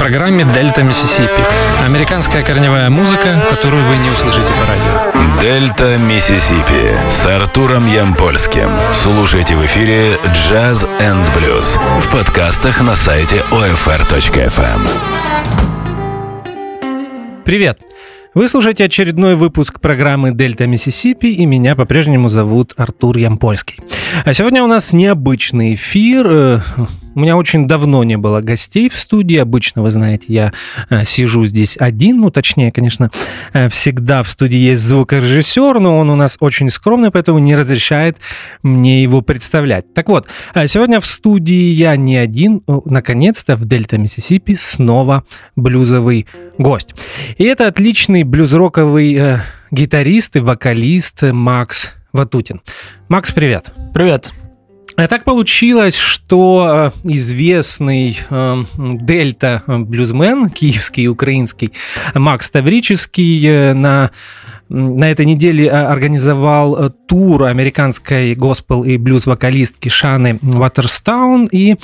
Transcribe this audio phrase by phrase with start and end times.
[0.00, 1.44] программе «Дельта Миссисипи».
[1.84, 5.42] Американская корневая музыка, которую вы не услышите по радио.
[5.42, 8.70] «Дельта Миссисипи» с Артуром Ямпольским.
[8.94, 14.88] Слушайте в эфире «Jazz and Blues» в подкастах на сайте OFR.FM.
[17.44, 17.78] Привет!
[18.32, 23.80] Вы слушаете очередной выпуск программы «Дельта Миссисипи», и меня по-прежнему зовут Артур Ямпольский.
[24.24, 26.62] А сегодня у нас необычный эфир.
[27.10, 29.36] Э, у меня очень давно не было гостей в студии.
[29.36, 30.52] Обычно, вы знаете, я
[30.88, 32.20] э, сижу здесь один.
[32.20, 33.10] Ну, точнее, конечно,
[33.52, 38.18] э, всегда в студии есть звукорежиссер, но он у нас очень скромный, поэтому не разрешает
[38.62, 39.92] мне его представлять.
[39.94, 42.62] Так вот, э, сегодня в студии я не один.
[42.66, 45.24] Наконец-то в Дельта Миссисипи снова
[45.56, 46.26] блюзовый
[46.58, 46.94] гость.
[47.38, 49.40] И это отличный блюз-роковый
[49.70, 52.60] гитарист и вокалист Макс Ватутин.
[53.08, 53.72] Макс, привет.
[53.94, 54.30] Привет.
[55.02, 61.72] А так получилось, что э, известный э, дельта блюзмен, киевский, украинский,
[62.14, 64.10] Макс Таврический э, на
[64.68, 71.74] на этой неделе организовал тур американской госпел и блюз-вокалистки Шаны Ватерстаун, и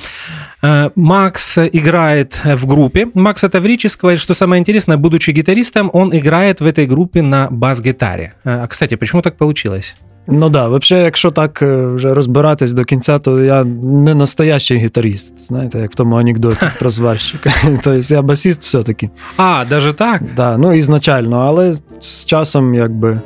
[0.94, 6.67] Макс играет в группе Макса Таврического, и что самое интересное, будучи гитаристом, он играет в
[6.67, 8.34] этой группе на бас-гитаре.
[8.44, 9.97] А, кстати, почему так получилось?
[10.28, 15.78] Ну да, взагалі, якщо так вже розбиратись до кінця, то я не настоящий гітаріст, знаєте,
[15.78, 17.52] як в тому анекдоті про зварщика.
[17.82, 19.10] Тобто я басіст все-таки.
[19.36, 20.22] А, навіть так?
[20.36, 23.20] Да, ну ізначально, але з часом якби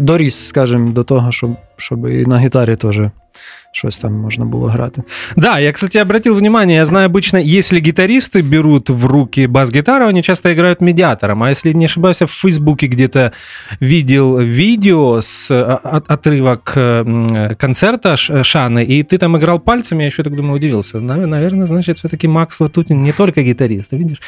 [0.00, 3.00] доріс, скажімо, до того, щоб, щоб і на гітарі теж
[3.74, 5.02] щось там можно было грати.
[5.36, 10.22] Да, я, кстати, обратил внимание, я знаю, обычно, если гитаристы берут в руки бас-гитару, они
[10.22, 13.32] часто играют медиатором, а если не ошибаюсь, в Фейсбуке где-то
[13.80, 16.78] видел видео с а, отрывок
[17.58, 21.00] концерта Шаны, и ты там играл пальцами, я еще так думаю, удивился.
[21.00, 24.20] Наверное, значит, все-таки Макс Ватутин не только гитарист, видишь?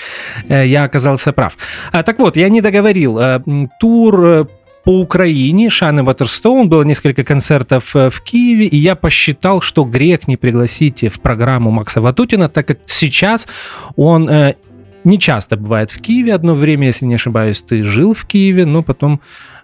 [0.49, 1.57] Э, я оказался прав.
[1.93, 3.19] А, так вот, я не договорил.
[3.19, 3.41] Э,
[3.81, 4.45] тур э,
[4.87, 5.69] по Украине.
[5.69, 11.03] Шаны Баттерстоун, было несколько концертов э, в Киеве, и я посчитал, что грех не пригласить
[11.03, 13.49] в программу Макса Ватутина, так как сейчас
[13.97, 14.55] он э,
[15.03, 16.35] не часто бывает в Киеве.
[16.35, 19.21] Одно время, если не ошибаюсь, ты жил в Киеве, но потом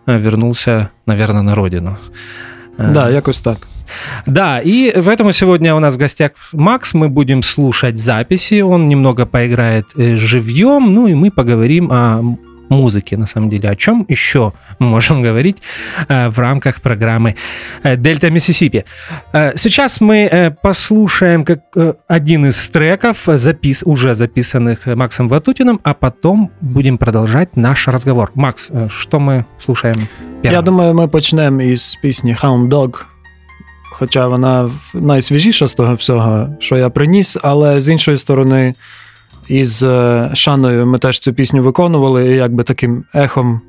[0.06, 1.96] э, вернулся, наверное, на родину.
[2.78, 3.58] Да, якось так.
[4.26, 9.26] Да, и поэтому сегодня у нас в гостях Макс, мы будем слушать записи, он немного
[9.26, 12.36] поиграет живьем, ну и мы поговорим о
[12.71, 13.69] музыки, на самом деле.
[13.69, 15.57] О чем еще мы можем говорить
[16.07, 17.35] э, в рамках программы
[17.83, 18.83] э, «Дельта Миссисипи».
[19.33, 21.59] Э, сейчас мы послушаем как
[22.07, 28.31] один из треков, запис, уже записанных Максом Ватутиным, а потом будем продолжать наш разговор.
[28.35, 29.95] Макс, что мы слушаем
[30.41, 30.53] первым?
[30.53, 33.03] Я думаю, ми почнемо із пісні «Hound Dog»,
[33.99, 38.75] Хоча вона найсвіжіша з того всього, що я приніс, але з іншої сторони,
[39.48, 39.86] із
[40.34, 43.60] Шаною ми теж цю пісню виконували, і якби таким ехом,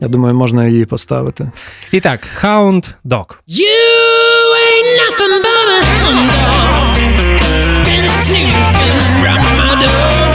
[0.00, 1.50] я думаю, можна її поставити.
[1.92, 3.26] І так, Hound Dog.
[3.48, 3.78] You
[4.64, 6.92] ain't nothing but a hound dog.
[7.84, 10.31] Been snooping around my door.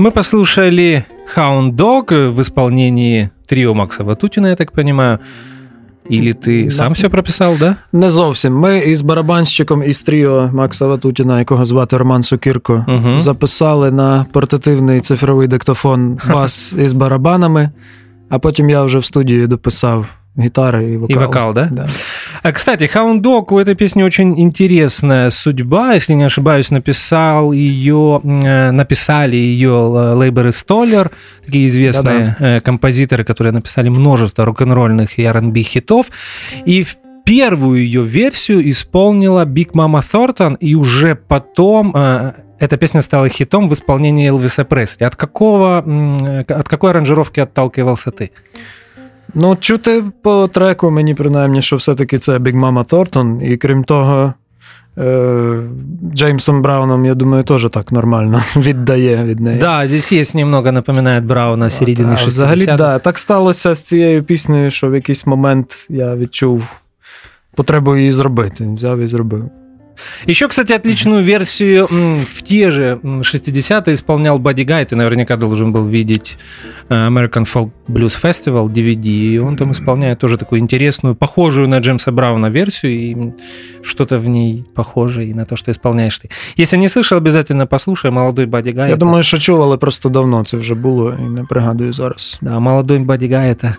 [0.00, 1.04] Мы послушали
[1.36, 5.18] Hound Dog в исполнении трио Макса Ватутина, я так понимаю.
[6.10, 7.76] Или ти сам все прописав, да?
[7.92, 8.54] Не зовсім.
[8.54, 13.18] Ми із барабанщиком із тріо Макса Ватутіна, якого звати Роман Сокірко, Мгм.
[13.18, 17.70] записали на портативний цифровий диктофон бас із барабанами,
[18.28, 20.06] а потім я вже в студії дописав
[20.38, 21.16] гітари і вокал.
[21.16, 21.68] И вокал, да?
[21.72, 21.86] Да.
[22.42, 25.94] А, кстати, Hound Dog у этой песни очень интересная судьба.
[25.94, 29.72] Если не ошибаюсь, написал ее, э, написали ее
[30.14, 31.10] Лейбер и Столлер,
[31.44, 36.06] такие известные э, композиторы, которые написали множество рок-н-ролльных и R&B хитов.
[36.66, 43.02] И в первую ее версию исполнила Биг Мама Thornton, и уже потом э, эта песня
[43.02, 45.04] стала хитом в исполнении Элвиса Пресли.
[45.04, 45.84] От какого,
[46.48, 48.30] от какой аранжировки отталкивался ты?
[49.34, 54.34] Ну, чути по треку мені принаймні, що все-таки це Big Mama Thornton, і крім того,
[54.98, 55.62] е-
[56.14, 59.58] Джеймсом Брауном, я думаю, теж так нормально віддає від неї.
[59.58, 62.76] Да, здесь есть немного напоминает Брауна середины А Взагалі, 60-х.
[62.76, 66.62] да, так сталося з цією піснею, що в якийсь момент я відчув
[67.54, 68.68] потребу її зробити.
[68.74, 69.50] Взяв і зробив.
[70.26, 71.86] Еще, кстати, отличную версию
[72.36, 74.84] в те же м, 60-е исполнял Бадди Гай.
[74.84, 76.38] Ты наверняка должен был видеть
[76.88, 79.08] э, American Folk Blues Festival DVD.
[79.34, 82.92] И он там исполняет тоже такую интересную, похожую на Джеймса Брауна версию.
[82.92, 83.16] И
[83.82, 86.28] что-то в ней похоже и на то, что исполняешь ты.
[86.56, 88.10] Если не слышал, обязательно послушай.
[88.10, 88.88] Молодой Бадди Гай.
[88.88, 92.38] Я это- думаю, чув, але просто давно це вже було і не пригадую зараз.
[92.42, 93.74] Да, молодой Бадди Гай это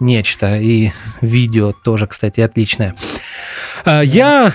[0.00, 0.46] нечто.
[0.46, 0.92] И
[1.22, 2.92] видео тоже, кстати, отличное.
[3.86, 4.52] А, Я,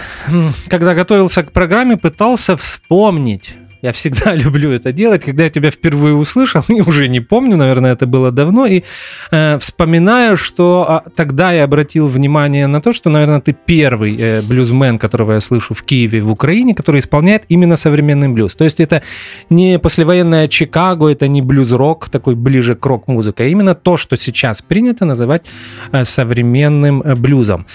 [0.68, 3.56] когда готовился к программе, пытался вспомнить.
[3.81, 7.94] Я всегда люблю это делать, когда я тебя впервые услышал, и уже не помню, наверное,
[7.94, 8.83] это было давно, и
[9.31, 14.42] э, вспоминаю, что а, тогда я обратил внимание на то, что, наверное, ты первый э,
[14.42, 18.56] блюзмен, которого я слышу в Киеве, в Украине, который исполняет именно современный блюз.
[18.56, 19.01] То есть это
[19.50, 24.62] не послевоенное Чикаго, это не блюз-рок, такой ближе к рок-музыке, а именно то, что сейчас
[24.62, 25.45] принято называть
[25.92, 27.66] э, современным э, блюзом.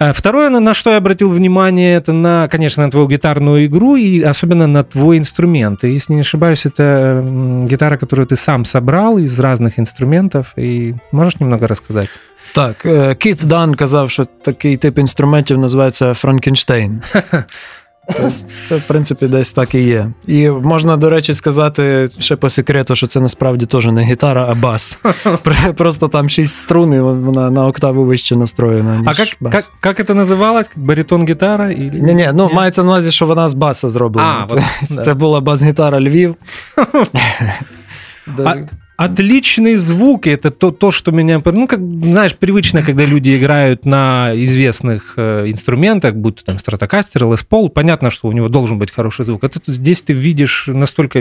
[0.00, 3.96] Э, Второе, на, на что я обратил внимание, это на, конечно, на твою гитарную игру
[3.96, 5.51] и особенно на твой инструмент
[5.83, 10.53] И, если не ошибаюсь, это м, гитара, которую ты сам собрал из разных инструментов.
[10.57, 12.09] И можешь немного рассказать?
[12.53, 17.01] Так, е, Кіц Дан казав, що такий тип інструментів називається Франкенштейн.
[18.08, 18.32] Це,
[18.68, 20.10] це, в принципі, десь так і є.
[20.26, 24.54] І можна, до речі, сказати ще по секрету, що це насправді теж не гітара, а
[24.54, 25.00] бас.
[25.76, 29.68] Просто там шість струн, і вона на октаву вище настроєна, ніж А как, бас.
[29.80, 30.68] как, как это называлось?
[30.68, 31.70] Как баритон-гитара?
[31.70, 32.00] Или...
[32.00, 34.36] Ні, ні, ну мається на увазі, що вона з баса зроблена.
[34.40, 35.02] А, Тобто да.
[35.02, 36.36] Це була бас-гітара Львів.
[38.44, 38.56] А-
[39.04, 44.30] Отличный звук, это то, то, что меня, ну, как, знаешь, привычно, когда люди играют на
[44.34, 48.92] известных э, инструментах, будь то там стратокастер, Les Paul, понятно, что у него должен быть
[48.92, 49.42] хороший звук.
[49.42, 51.20] А тут здесь ты видишь настолько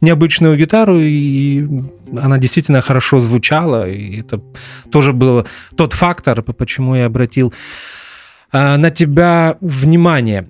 [0.00, 1.66] необычную гитару, и
[2.18, 4.40] она действительно хорошо звучала, и это
[4.90, 5.46] тоже был
[5.76, 7.52] тот фактор, по- почему я обратил
[8.52, 10.46] э, на тебя внимание.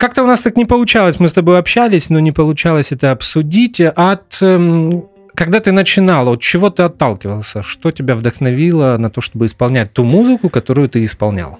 [0.00, 1.20] Как-то у нас так не получалось.
[1.20, 3.80] Мы с тобой общались, но не получалось это обсудить.
[3.80, 5.04] От эм,
[5.34, 7.62] когда ты начинал, от чего ты отталкивался?
[7.62, 11.58] Что тебя вдохновило на то, чтобы исполнять ту музыку, которую ты исполнял?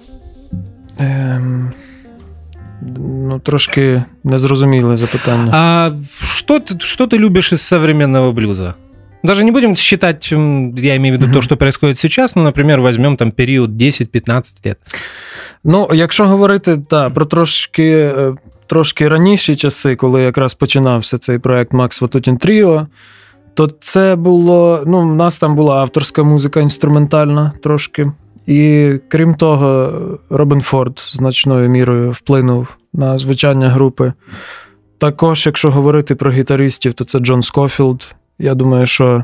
[0.99, 1.73] Ем,
[2.81, 5.51] ну, трошки незрозуміле запитання.
[5.53, 5.91] А
[6.35, 8.73] что ты, что ты любишь из современного блюза?
[9.23, 11.33] Даже не будем считать, я имею в виду Мгм.
[11.33, 14.79] то, что происходит сейчас, но, например, возьмем там период 10-15 лет.
[15.63, 18.33] Ну, якщо говорити та, про трошки, е,
[18.67, 22.87] трошки раніші часи, коли якраз починався цей проект Макс Ватутін Тріо,
[23.53, 24.83] то це було.
[24.87, 28.11] Ну, в нас там була авторська музика інструментальна трошки.
[28.47, 29.91] І крім того,
[30.29, 34.13] Робін Форд значною мірою вплинув на звучання групи.
[34.97, 38.15] Також, якщо говорити про гітаристів, то це Джон Скофілд.
[38.39, 39.23] Я думаю, що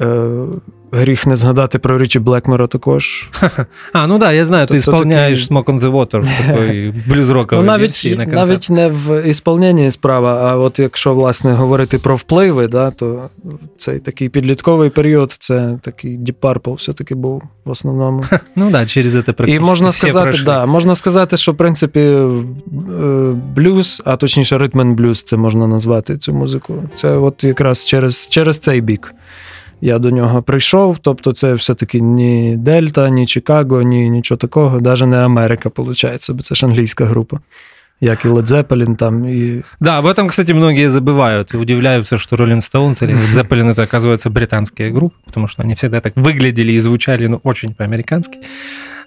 [0.00, 0.46] е,
[0.94, 3.30] гріх не згадати про Річі Блекмера також.
[3.92, 7.64] А, ну да, я знаю, То- то исполняешь Smoke on the Water в такой блюз-роковой
[7.64, 12.68] Ну, навіть, на навіть не в ісполненні справа, а от якщо власне говорити про впливи,
[12.68, 13.30] да, то
[13.76, 18.24] цей такий підлітковий період, це такий Deep Purple все-таки був в основному.
[18.56, 22.28] Ну да, через это І можна сказати, да, можна сказати, що в принципі е,
[23.56, 26.74] блюз, а точніше ритмен блюз, це можна назвати цю музику.
[26.94, 29.14] Це от якраз через, через цей бік.
[29.81, 35.05] Я до нього прийшов, тобто це все-таки ні Дельта, ні Чикаго, ні нічого такого, навіть
[35.05, 37.39] не Америка, виходить, бо це ж англійська група.
[38.00, 39.24] як і Led Zeppelin там.
[39.24, 39.62] І...
[39.80, 43.82] Да, об этом, кстати, многие забывают и удивляются, что Rolling Stones или Led Zeppelin это,
[43.82, 48.38] оказывается, британские группы, потому что они всегда так выглядели и звучали, ну, очень по-американски.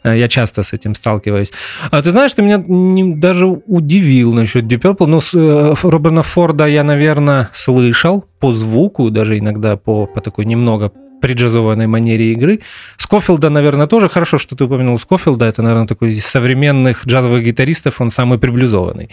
[0.04, 1.54] Э, Я часто с этим сталкиваюсь.
[1.92, 5.08] А ты знаешь, ты меня не- даже удивил насчет Deep Purple.
[5.08, 10.46] Ну, с, э, Роберта Форда я, наверное, слышал по звуку, даже иногда по, по такой
[10.46, 12.60] немного приджазованной манере игры.
[12.98, 14.10] Скофилда, наверное, тоже.
[14.10, 15.46] Хорошо, что ты упомянул Скофилда.
[15.46, 18.02] Это, наверное, такой из современных джазовых гитаристов.
[18.02, 19.10] Он самый приблизованный.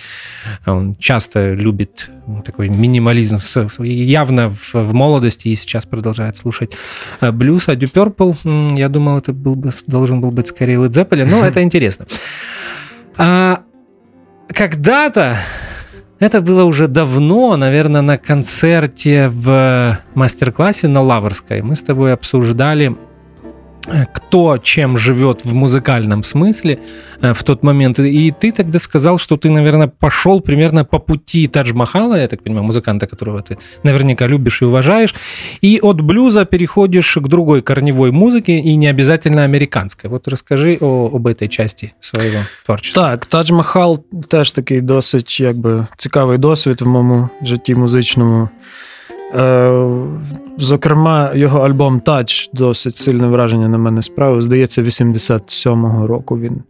[0.67, 2.11] Он часто любит
[2.45, 3.39] такой минимализм.
[3.81, 6.77] Явно в, молодости и сейчас продолжает слушать
[7.21, 7.69] э, блюз.
[7.69, 11.25] А м, я думал, это был бы, должен был быть скорее Led.
[11.25, 12.07] Но это интересно.
[13.17, 13.63] А,
[14.49, 15.39] когда-то
[16.19, 21.63] это было уже давно, наверное, на концерте в мастер-классе на Лаврской.
[21.63, 22.95] Мы с тобой обсуждали, э,
[24.14, 26.80] кто чем живет в музыкальном смысле
[27.22, 28.00] э, в тот момент.
[28.00, 32.66] И ты тогда сказал, что ты, наверное, пошел примерно по пути Тадж-Махала, я так понимаю,
[32.66, 35.16] музыканта, которого ты наверняка любишь и уважаешь,
[35.62, 40.10] и от блюза переходишь к другой корневой музыке, и не обязательно американской.
[40.10, 43.04] Вот расскажи о, об этой части своего творчества.
[43.04, 48.50] Так, Тадж Махал теж такий досить якби, цікавий досвід в моєму житті музичному.
[49.37, 49.89] Е,
[50.59, 54.43] зокрема, його альбом Touch досить сильне враження на мене справив.
[54.43, 56.63] Здається, 87-го року він.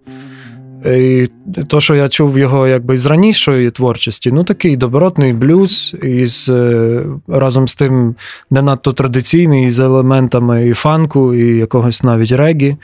[0.87, 1.29] І
[1.69, 7.03] то, що я чув його якби з ранішої творчості, ну такий добротний блюз, із е,
[7.29, 8.15] разом з тим
[8.51, 12.77] не надто традиційний, з елементами і фанку, і якогось навіть регі.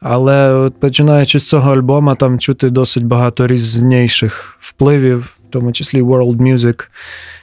[0.00, 6.02] Але от починаючи з цього альбома, там чути досить багато різніших впливів, в тому числі
[6.02, 6.88] world music.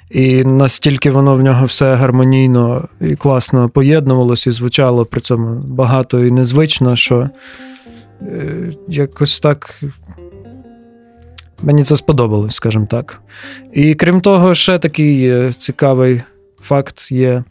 [0.09, 6.25] І настільки воно в нього все гармонійно і класно поєднувалось і звучало при цьому багато
[6.25, 7.29] і незвично, що
[8.21, 9.81] е, якось так
[11.63, 13.21] мені це сподобалось, скажімо так.
[13.73, 16.21] І крім того, ще такий е, цікавий
[16.61, 17.43] факт є,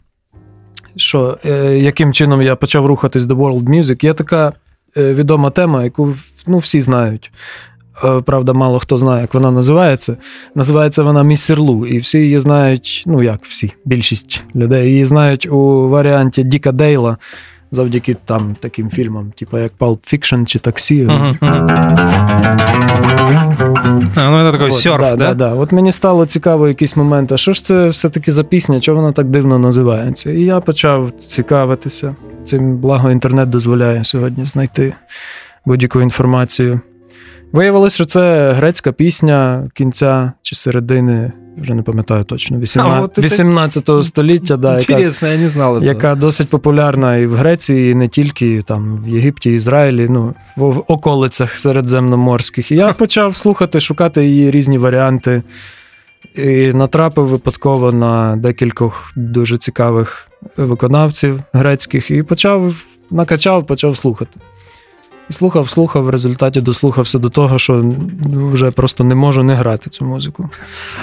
[0.95, 4.05] що е, яким чином я почав рухатись до world music.
[4.05, 4.53] Є така
[4.97, 6.15] відома тема, яку
[6.47, 7.31] ну, всі знають.
[8.03, 10.17] Е, Правда, мало хто знає, як вона називається.
[10.55, 11.85] Називається вона Місірлу.
[11.85, 17.17] І всі її знають, ну як всі, більшість людей її знають у варіанті Діка Дейла
[17.71, 21.07] завдяки там таким фільмам, типу як Pulp Fiction чи Таксі.
[24.15, 25.15] А, ну такой От, серф, да, да?
[25.15, 25.53] да, да.
[25.53, 29.11] От мені стало цікаво якийсь момент, а що ж це все-таки за пісня, чого вона
[29.13, 30.31] так дивно називається?
[30.31, 32.15] І я почав цікавитися.
[32.43, 34.93] Цим благо інтернет дозволяє сьогодні знайти
[35.65, 36.79] будь-яку інформацію.
[37.51, 44.57] Виявилось, що це грецька пісня кінця чи середини, вже не пам'ятаю точно, 18, 18 століття,
[44.57, 45.83] да, яка, я не знал этого.
[45.83, 50.33] яка досить популярна і в Греції, і не тільки і там в Єгипті, Ізраїлі, ну,
[50.55, 52.71] в околицях середземноморських.
[52.71, 55.43] І я почав слухати, шукати її різні варіанти.
[56.35, 60.27] І натрапив випадково на декількох дуже цікавих
[60.57, 62.75] виконавців грецьких і почав
[63.11, 64.39] накачав, почав слухати.
[65.30, 67.92] І слухав, слухав, в результаті дослухався до того, що
[68.30, 70.50] ну, вже просто не можу не грати цю музику.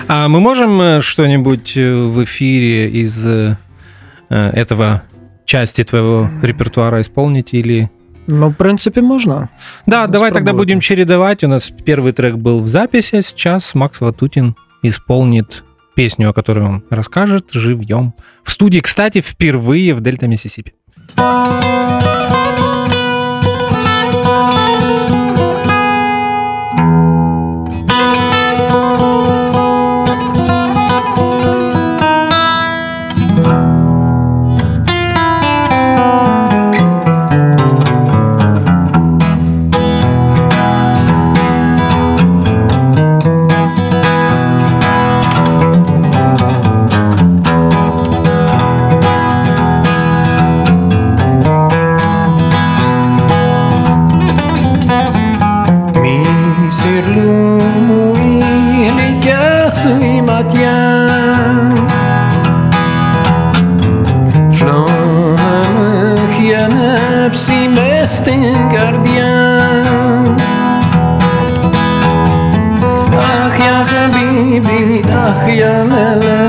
[0.07, 3.55] А мы можем э, что-нибудь э, в эфире из э,
[4.29, 5.01] э, этого
[5.45, 7.89] части твоего репертуара исполнить или...
[8.27, 9.47] Ну, в принципі, можна.
[9.87, 10.67] Да, Ну, давай тогда спробовать.
[10.67, 11.43] будем чередовать.
[11.43, 15.63] У нас первый трек был в записи, а сейчас Макс Ватутин исполнит
[15.95, 18.13] песню, о которой он расскажет живьем.
[18.43, 20.73] В студии, кстати, впервые в Дельта Миссисипи.
[21.17, 22.54] Misirlu
[59.70, 61.08] σου η ματιά.
[64.50, 69.60] Φλόγα μου έχει ανάψει μες στην καρδιά.
[73.16, 76.45] Αχ, για χαμπίμπι, αχ, για μελά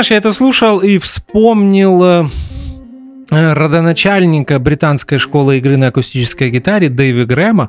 [0.00, 2.26] знаешь, я это слушал и вспомнил э,
[3.30, 7.68] э, родоначальника британской школы игры на акустической гитаре Дэйви Грэма,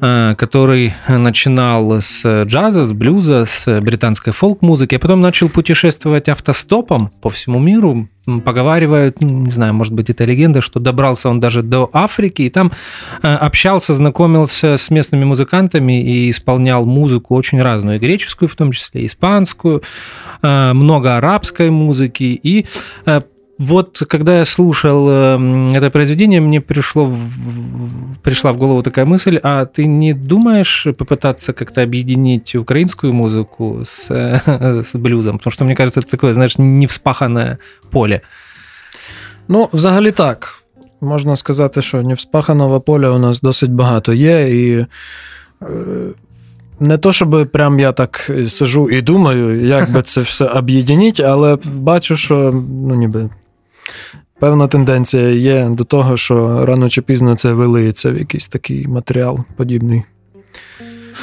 [0.00, 7.30] который начинал с джаза, с блюза, с британской фолк-музыки, а потом начал путешествовать автостопом по
[7.30, 8.08] всему миру.
[8.44, 12.50] Поговаривают, ну, не знаю, может быть, это легенда, что добрался он даже до Африки, и
[12.50, 12.70] там
[13.22, 19.02] общался, знакомился с местными музыкантами и исполнял музыку очень разную, и греческую в том числе,
[19.02, 19.82] и испанскую,
[20.42, 22.38] Э, много арабской музыки.
[22.42, 22.66] И
[23.06, 23.20] э,
[23.59, 29.39] вот когда я слушал э, это произведение, мне пришло в, пришла в голову такая мысль,
[29.43, 34.11] а ты не думаешь попытаться как-то объединить украинскую музыку с,
[34.83, 35.37] с блюзом?
[35.37, 37.57] Потому что, мне кажется, это такое, знаешь, невспаханное
[37.91, 38.21] поле.
[39.47, 40.61] Ну, взагалі так.
[41.01, 44.85] Можна сказати, що невспаханого поля у нас досить багато є, і
[46.79, 51.57] не то, щоб прям я так сижу і думаю, як би це все об'єдніть, але
[51.65, 53.29] бачу, що ну ніби.
[54.39, 59.39] Певна тенденція є до того, що рано чи пізно це вилиється в якийсь такий матеріал
[59.55, 60.03] подібний.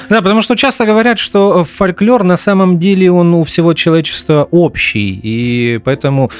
[0.09, 5.19] Да, потому что часто говорят, что фольклор на самом деле он у всего человечества общий,
[5.21, 6.31] и поэтому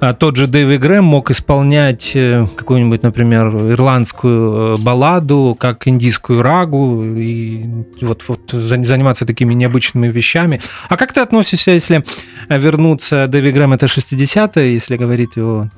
[0.00, 6.42] а, тот же Дэви Грэм мог исполнять э, какую-нибудь, например, ирландскую э, балладу, как индийскую
[6.42, 7.64] рагу, и
[8.00, 10.60] вот, вот заниматься такими необычными вещами.
[10.88, 12.04] А как ты относишься, если
[12.48, 15.68] вернуться, Дэви Грэм это 60-е, если говорить о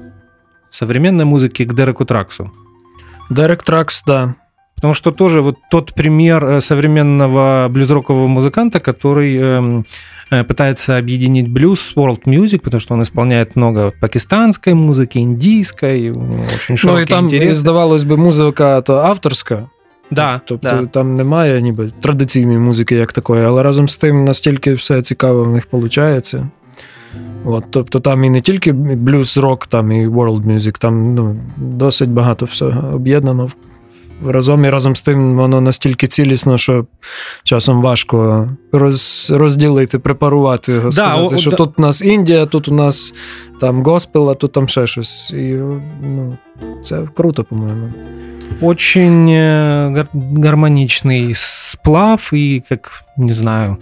[0.71, 2.53] современной музыке, к Дереку Траксу?
[3.31, 4.35] Дерек Тракс, да,
[4.78, 9.86] Потому что тоже вот тот пример э, современного блюзрокового музыканта, который эм,
[10.30, 16.12] э, пытается объединить блюз с world music, потому что он исполняет много пакистанской музыки, индийской,
[16.56, 17.58] очень широкий Ну і там, интерес.
[17.58, 19.70] здавалось би, музика то авторська.
[20.12, 20.86] Да, тобто да.
[20.86, 25.50] там немає ніби традиційної музики як такої, але разом з тим настільки все цікаво в
[25.50, 26.36] них виходить.
[27.46, 32.10] От, тобто там і не тільки блюз, рок, там і world music, там ну, досить
[32.10, 33.48] багато всього об'єднано
[34.27, 36.87] Разом і разом з тим воно настільки цілісно, що
[37.45, 41.57] часом важко роз, розділити, препарувати його, да, сказати, о, що да.
[41.57, 43.15] тут у нас Індія, тут у нас
[43.61, 45.31] там госпел, а тут там ще щось.
[45.31, 45.63] І
[46.03, 46.37] ну,
[46.83, 47.93] це круто, по-моєму.
[48.61, 49.29] Очень
[50.45, 53.79] гармонічний сплав і как, не знаю,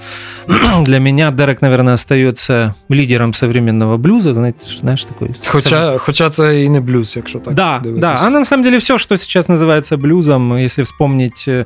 [0.85, 5.31] для меня Дерек, наверное, остается лидером современного блюза, знаете, знаешь, такой...
[5.47, 8.01] Хоча, хоча це і не блюз, якщо так Да, дивитись.
[8.01, 11.65] да, а на самом деле все, что сейчас называется блюзом, если вспомнить, э,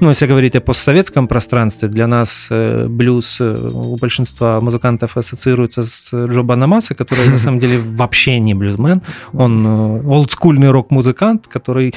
[0.00, 6.26] ну, если говорить о постсоветском пространстве, для нас э, блюз у большинства музыкантов ассоциируется с
[6.26, 9.00] Джо Банамаса, который на самом деле вообще не блюзмен,
[9.32, 9.66] он
[10.06, 11.94] олдскульный рок-музыкант, который,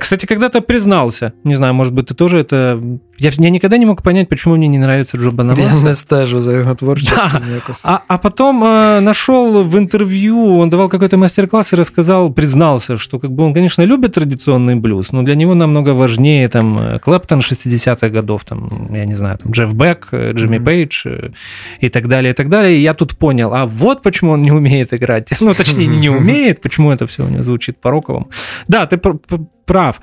[0.00, 2.80] кстати, когда-то признался, не знаю, может быть, ты тоже это
[3.18, 5.62] я, я никогда не мог понять, почему мне не нравится Джо Банамаса.
[5.62, 7.30] Я не стежу за его творчеством.
[7.32, 7.74] Да.
[7.84, 13.18] А, а потом э, нашел в интервью, он давал какой-то мастер-класс и рассказал, признался, что
[13.18, 17.40] как бы он, конечно, любит традиционный блюз, но для него намного важнее там э, Клэптон
[17.40, 20.64] 60-х годов, там, я не знаю, там, Джефф Бек, э, Джимми mm-hmm.
[20.64, 21.30] Пейдж э,
[21.80, 22.76] и так далее, и так далее.
[22.76, 25.30] И я тут понял, а вот почему он не умеет играть.
[25.46, 28.30] Ну, точнее, не умеет, почему это все у него звучит по-роковому.
[28.66, 28.98] Да, ты
[29.66, 30.00] прав.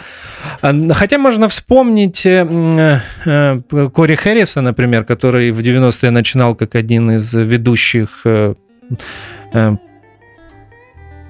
[0.61, 7.33] Хотя можно вспомнить э, э, Кори Хэрриса, например, который в 90-е начинал как один из
[7.33, 8.55] ведущих э,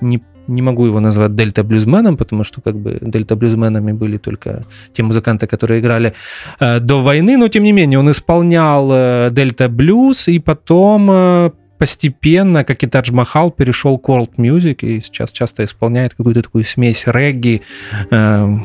[0.01, 5.47] не не могу его назвать дельта-блюзменом, потому что как бы дельта-блюзменами были только те музыканты,
[5.47, 6.13] которые играли
[6.59, 11.51] э, до войны, но тем не менее он исполнял э, дельта-блюз и потом э,
[11.82, 16.64] постепенно, как и Тадж Махал, перешел к world music и сейчас часто исполняет какую-то такую
[16.64, 17.62] смесь регги,
[18.10, 18.58] э,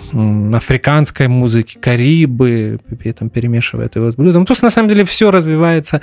[0.53, 4.45] африканской музыки, карибы, и там перемешивает его с блюзом.
[4.45, 6.01] То есть на самом деле все развивается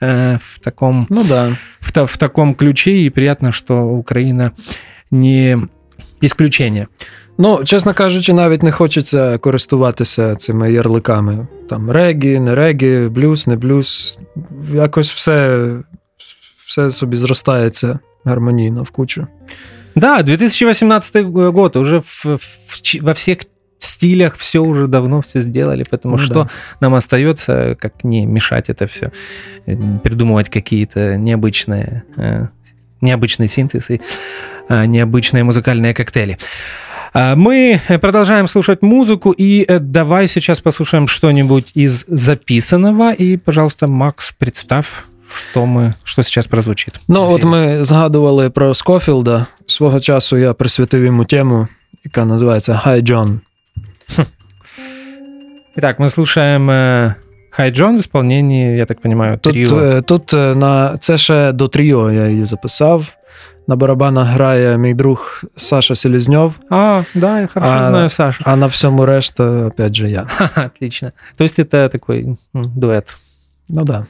[0.00, 1.50] э, в таком, Ну да.
[1.80, 4.52] в, в таком ключе, и приятно, что Украина
[5.10, 5.58] не
[6.22, 6.88] исключение.
[7.38, 11.46] Ну, чесно кажучи, навіть не хочеться користуватися цими ярликами.
[11.68, 14.18] Там регі, не регі, блюз, не блюз.
[14.74, 15.68] Якось все,
[16.70, 19.26] все собі зростається гармонійно в кучу.
[19.94, 22.24] Да, 2018 год, уже в,
[22.66, 23.38] в, чи- во всех
[23.78, 26.48] стилях все уже давно все сделали, поэтому Ну что да.
[26.80, 29.10] нам остается, как не мешать это все,
[30.02, 32.48] придумывать какие-то необычные, э,
[33.00, 34.00] необычные синтезы,
[34.68, 36.36] э, необычные музыкальные коктейли.
[37.14, 43.12] А, Мы продолжаем слушать музыку, и э, давай сейчас послушаем что-нибудь из записанного.
[43.14, 44.86] И, пожалуйста, Макс, представь,
[45.30, 47.00] что, мы, что сейчас прозвучит.
[47.08, 47.50] Ну, в от эфире.
[47.50, 49.46] ми згадували про Скофілда.
[49.66, 51.68] Свого часу я присвятив йому тему,
[52.04, 53.38] яка називається Hi John.
[55.76, 57.14] Итак, мы слушаем э,
[57.50, 59.80] Хай Джон в исполнении, я так понимаю, Тут, трио.
[59.80, 63.12] е, тут е, на це ще до тріо я її записав.
[63.68, 68.44] На барабанах грає мій друг Саша Селезньов, А, да, я хорошо А, знаю Сашу.
[68.46, 70.24] а на всьому решта, опять же, я.
[70.28, 71.12] Ха-ха, Отлично.
[71.38, 73.16] То есть это такой м, дуэт.
[73.68, 74.06] Ну да.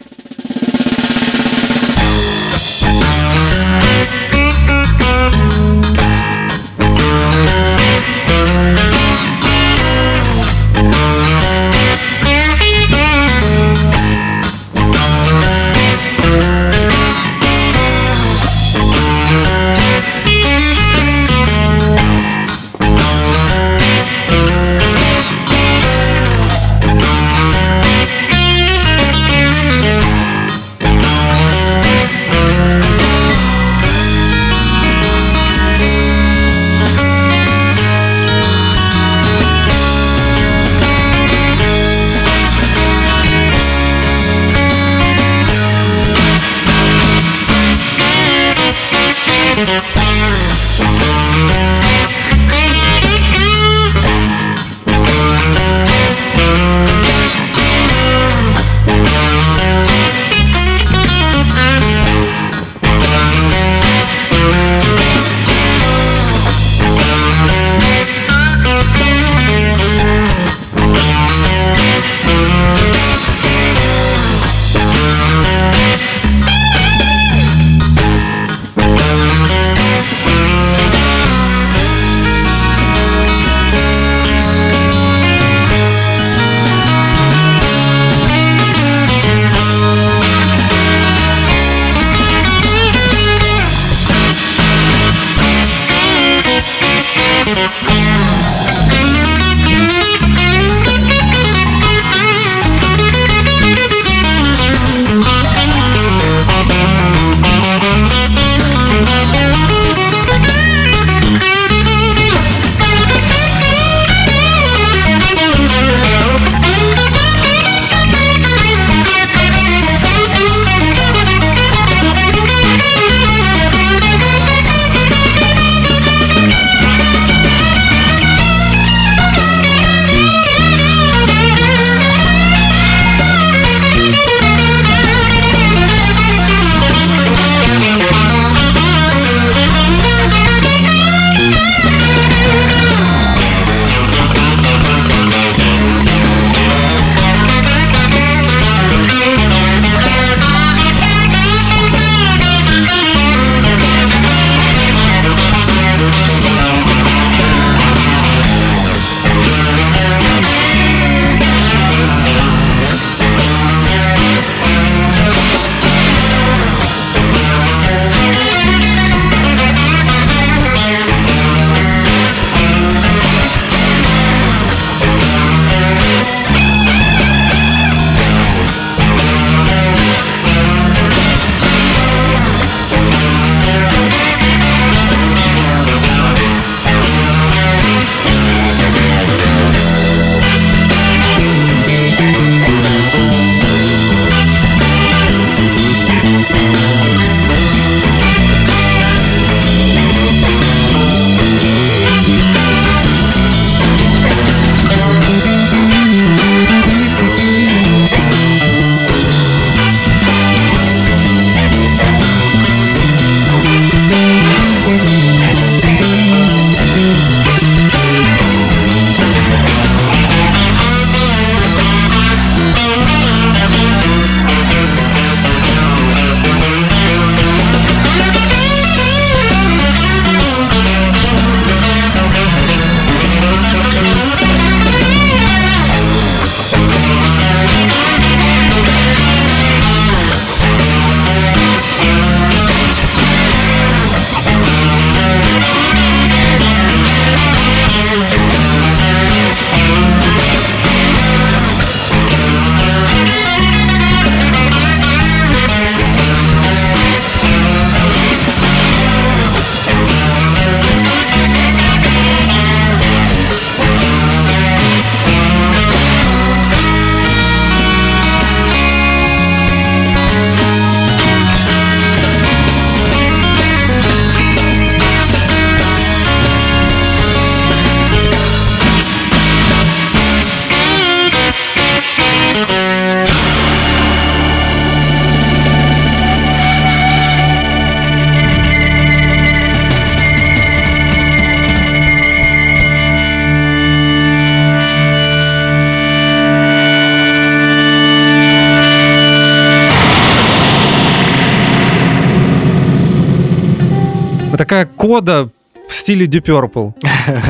[305.11, 305.49] Кода
[305.89, 306.93] в стиле Deep Purple.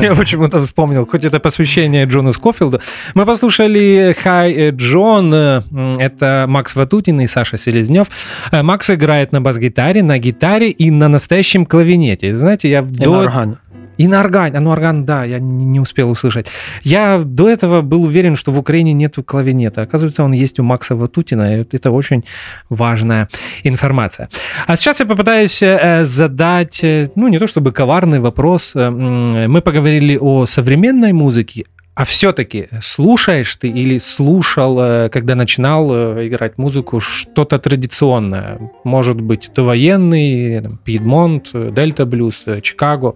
[0.02, 2.80] Я почему-то вспомнил, хоть это посвящение Джону Скофилду.
[3.14, 8.08] Мы послушали Хай Джон, это Макс Ватутин и Саша Селезнев.
[8.50, 12.36] Макс играет на бас-гитаре, на гитаре и на настоящем клавинете.
[12.36, 12.80] Знаете, я...
[12.80, 13.56] И на органе.
[14.02, 16.46] И на орган, а ну орган, да, я не успел услышать.
[16.82, 19.82] Я до этого был уверен, что в Украине нету клавинета.
[19.82, 22.24] Оказывается, он есть у Макса Ватутина, и это очень
[22.70, 23.28] важная
[23.62, 24.28] информация.
[24.66, 28.72] А сейчас я попытаюсь э, задать, э, ну, не то чтобы коварный вопрос.
[28.74, 31.64] Э, мы поговорили о современной музыке,
[31.97, 38.59] а все-таки слушаешь ты или слушал, э, когда начинал э, играть музыку, что-то традиционное?
[38.83, 43.15] Может быть, это военный, Пидмонт, Дельта Блюз, Чикаго,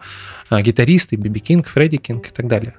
[0.51, 2.71] гітарісти, Бібі Кінг, Фредді Кінг і так далі.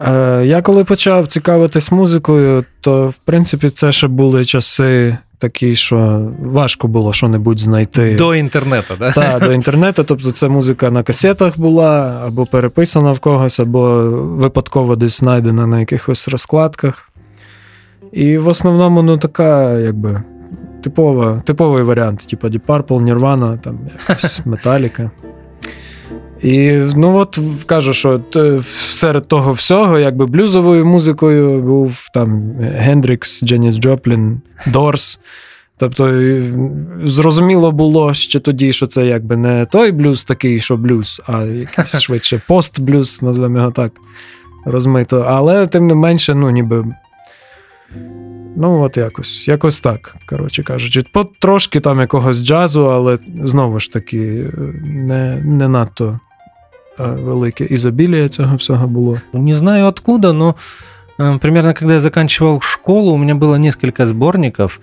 [0.00, 0.46] Що-небудь.
[0.48, 6.88] Я коли почав цікавитись музикою, то в принципі це ще були часи такі, що важко
[6.88, 8.14] було що-небудь знайти.
[8.14, 9.12] До інтернету, да?
[9.12, 10.04] Так, до інтернету.
[10.04, 15.80] Тобто це музика на касетах була, або переписана в когось, або випадково десь знайдена на
[15.80, 17.08] якихось розкладках.
[18.12, 20.22] І в основному, ну, така, якби.
[20.82, 25.10] Типова, типовий варіант, типу Deep Purple, Nirvana, там якась Металіка.
[26.42, 28.20] І ну от кажу, що
[28.90, 35.20] серед того всього, якби блюзовою музикою був там Гендрікс, Дженіс Джоплін, Дорс.
[35.78, 36.12] Тобто,
[37.04, 42.00] зрозуміло було ще тоді, що це якби не той блюз такий, що блюз, а якийсь
[42.00, 43.92] швидше пост-блюз, назвемо його так,
[44.64, 45.26] розмито.
[45.28, 46.84] Але тим не менше, ну, ніби.
[48.56, 51.02] Ну, от якось якось так, коротше кажучи.
[51.38, 54.50] Трошки там якогось джазу, але знову ж таки,
[54.84, 56.20] не, не надто
[56.98, 59.18] велике изобилие цього всього було.
[59.32, 60.54] Не знаю откуда, но
[61.16, 64.80] примерно когда я заканчивал школу, у меня было несколько сборников.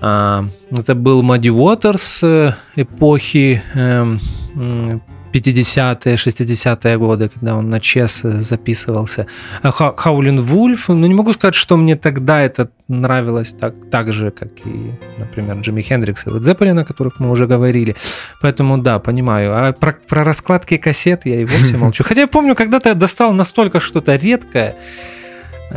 [0.00, 4.18] Это был Мадди Уотерс э, эпохи эм,
[5.32, 9.26] 50-е, 60-е годы, когда он на Чес записывался.
[9.62, 14.48] Хаулин Вульф, ну не могу сказать, что мне тогда это нравилось так, так же, как
[14.64, 17.96] и, например, Джимми Хендрикс и Лед о которых мы уже говорили.
[18.42, 19.52] Поэтому да, понимаю.
[19.54, 22.04] А про, про раскладки кассет я и вовсе молчу.
[22.04, 24.74] Хотя я помню, когда-то я достал настолько что-то редкое,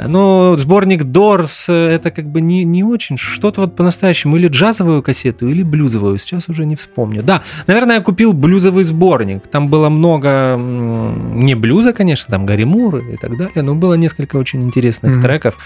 [0.07, 4.37] но сборник Doors это как бы не, не очень что-то вот по-настоящему.
[4.37, 6.17] Или джазовую кассету, или блюзовую.
[6.17, 7.23] Сейчас уже не вспомню.
[7.23, 9.47] Да, наверное, я купил блюзовый сборник.
[9.47, 14.37] Там было много не блюза, конечно, там Гарри Мур и так далее, но было несколько
[14.37, 15.21] очень интересных mm-hmm.
[15.21, 15.57] треков.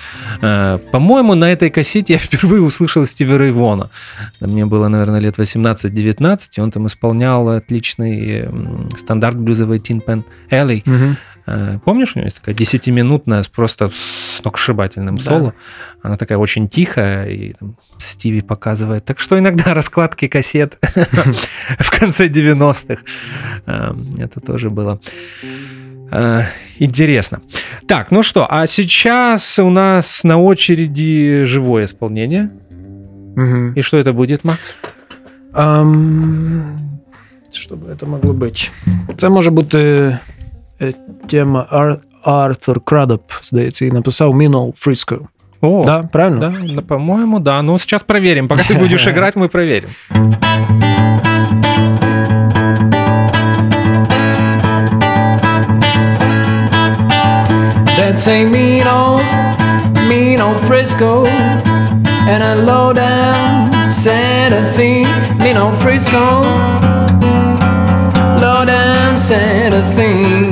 [0.41, 3.89] Э, по-моему, на этой кассете я впервые услышал Стиви Рэй Вона.
[4.39, 8.47] Мне было, наверное, лет 18-19, и он там исполнял отличный
[8.97, 10.83] стандарт блюзовый Tin Pen Alley.
[10.83, 11.15] Mm-hmm.
[11.47, 13.89] Э, помнишь, у него есть такая десятиминутная, просто
[14.37, 15.23] сногсшибательным да.
[15.23, 15.53] соло.
[16.01, 19.05] Она такая очень тихая, и там, Стиви показывает.
[19.05, 20.77] Так что иногда раскладки кассет
[21.79, 23.01] в конце 90-х.
[23.65, 24.99] Э, это тоже было
[26.11, 26.43] э,
[26.79, 27.41] интересно.
[27.87, 32.49] Так, ну что, а сейчас у нас на очереди живое исполнение.
[33.75, 34.75] И что это будет, Макс?
[37.51, 38.61] Що б це могло бути?
[39.17, 40.17] Це може бути
[41.29, 45.19] тема Ар- Артур Крадоп, здається, і написав Минул Фриско.
[45.61, 46.53] О, да, правильно?
[46.75, 47.61] Да, по-моему, да.
[47.61, 48.47] Ну, сейчас проверим.
[48.47, 49.89] Пока ты будешь играть, мы проверим.
[57.97, 59.21] That's a mean old,
[60.09, 61.25] mean old Frisco
[62.27, 65.03] And a low down Santa Fe
[65.43, 66.41] Mean old Frisco
[68.41, 70.46] Low down Santa Fe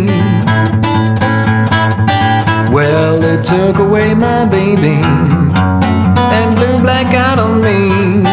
[3.45, 8.23] took away my baby and blew black out on me.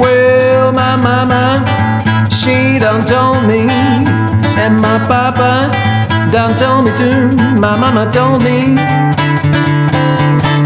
[0.00, 1.64] Well, my mama,
[2.30, 3.66] she done told me,
[4.62, 5.72] and my papa
[6.30, 7.32] done told me too.
[7.58, 8.76] My mama told me,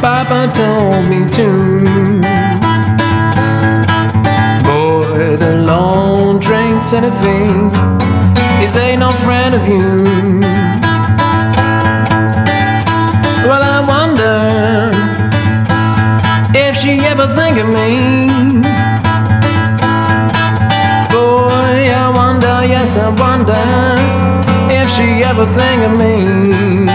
[0.03, 2.20] Papa told me too.
[4.68, 7.46] Boy, the long train Santa Fe
[8.62, 10.81] is ain't no friend of you.
[17.12, 18.27] Ever think of me?
[21.12, 23.64] Boy, I wonder, yes, I wonder
[24.72, 26.87] if she ever think of me.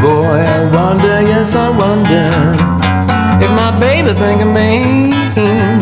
[0.00, 2.30] Boy, I wonder, yes, I wonder
[3.44, 5.77] if my baby think of me.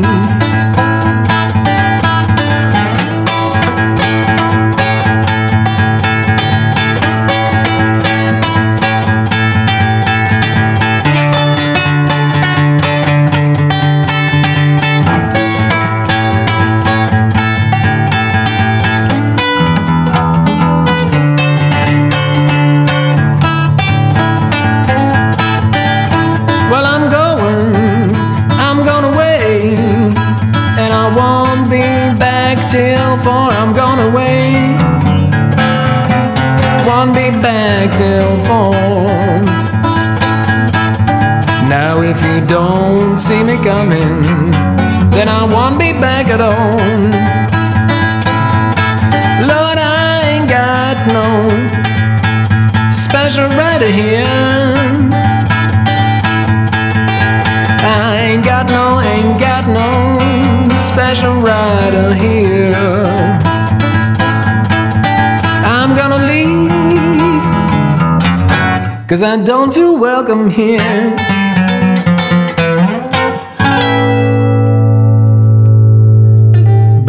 [42.16, 44.20] If you don't see me coming,
[45.10, 46.76] then I won't be back at all.
[49.50, 51.28] Lord, I ain't got no
[52.90, 54.24] special rider here.
[57.84, 59.90] I ain't got no, ain't got no
[60.78, 62.72] special rider here.
[65.74, 66.70] I'm gonna leave,
[69.08, 71.25] cause I don't feel welcome here.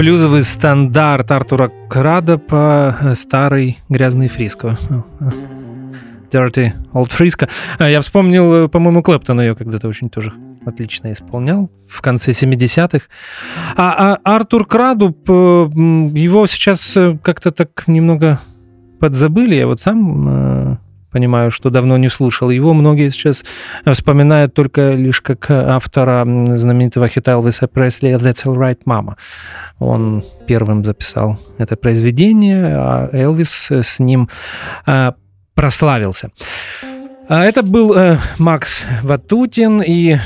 [0.08, 4.78] Блюзовый стандарт Артура Крада по старый грязный фриско.
[6.32, 7.50] Dirty Old Frisco.
[7.78, 10.32] Я вспомнил, по-моему, Клэптон ее когда-то очень тоже
[10.65, 13.06] отлично исполнял в конце 70-х.
[13.76, 18.39] А, а Артур Крадуб, его сейчас как-то так немного
[19.02, 19.56] подзабыли.
[19.56, 20.78] Я вот сам э,
[21.18, 22.52] понимаю, что давно не слушал.
[22.52, 23.44] Его многие сейчас
[23.92, 26.24] вспоминают только лишь как автора
[26.56, 29.16] знаменитого хита Элвиса Пресли «That's all right, mama».
[29.80, 34.30] Он первым записал это произведение, а Элвис с ним
[34.86, 35.14] э,
[35.56, 36.30] прославился.
[37.28, 40.18] А это был э, Макс Ватутин, и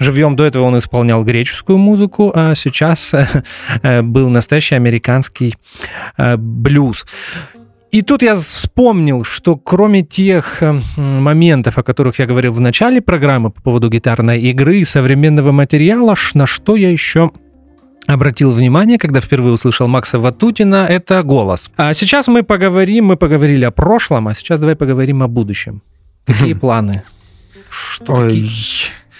[0.00, 3.14] живьем до этого он исполнял греческую музыку, а сейчас
[3.82, 5.54] э, был настоящий американский
[6.18, 7.06] э, блюз.
[7.96, 10.62] И тут я вспомнил, что кроме тех
[10.96, 16.14] моментов, о которых я говорил в начале программы по поводу гитарной игры и современного материала,
[16.34, 17.30] на что я еще
[18.06, 21.70] обратил внимание, когда впервые услышал Макса Ватутина, это голос.
[21.78, 25.80] А сейчас мы поговорим, мы поговорили о прошлом, а сейчас давай поговорим о будущем.
[26.26, 26.54] Какие
[28.08, 28.44] Ой, такі?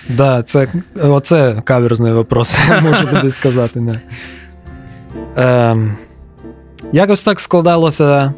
[0.08, 0.68] Да, це
[1.02, 3.80] оце каверзний вопрос, можу тобі сказати.
[3.80, 4.00] Не.
[5.36, 5.76] Е,
[6.92, 8.34] якось так складалося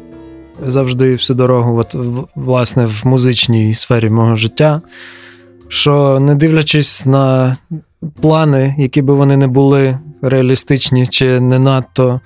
[0.65, 1.95] завжди всю дорогу, от,
[2.35, 4.81] власне, в музичній сфері мого життя,
[5.67, 7.57] що не дивлячись на
[8.21, 12.21] плани, які би вони не були реалістичні чи не надто,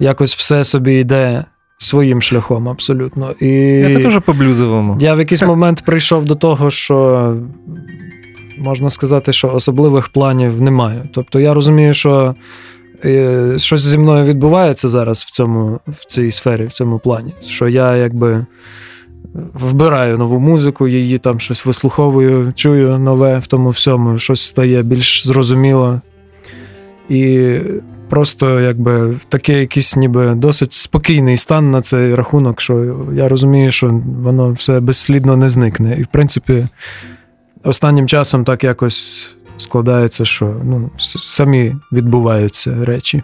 [0.00, 1.44] якось все собі йде
[1.78, 3.30] своїм шляхом абсолютно.
[3.30, 4.96] І Це теж по-блюзовому.
[5.00, 7.36] Я в якийсь момент прийшов до того, що
[8.58, 11.08] можна сказати, що особливих планів немає.
[11.12, 12.34] Тобто я розумію, що
[13.56, 17.32] щось зі мною відбувається зараз в цьому, в цій сфері, в цьому плані.
[17.40, 18.46] Що я якби.
[19.54, 25.26] Вбираю нову музику, її там щось вислуховую, чую нове в тому всьому, щось стає більш
[25.26, 26.00] зрозуміло.
[27.08, 27.50] І
[28.08, 34.02] просто якби такий якийсь ніби досить спокійний стан на цей рахунок, що я розумію, що
[34.22, 35.96] воно все безслідно не зникне.
[35.98, 36.66] І в принципі,
[37.64, 43.23] останнім часом так якось складається, що ну, самі відбуваються речі.